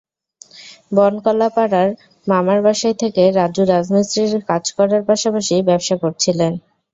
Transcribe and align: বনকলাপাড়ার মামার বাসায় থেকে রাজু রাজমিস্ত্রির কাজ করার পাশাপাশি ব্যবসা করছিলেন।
বনকলাপাড়ার 0.91 1.89
মামার 2.27 2.59
বাসায় 2.65 2.95
থেকে 3.01 3.23
রাজু 3.31 3.63
রাজমিস্ত্রির 3.65 4.43
কাজ 4.49 4.63
করার 4.77 5.01
পাশাপাশি 5.09 5.55
ব্যবসা 5.69 5.95
করছিলেন। 6.03 6.53